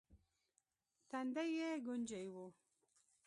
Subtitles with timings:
[1.09, 2.35] تندی يې ګونجې و.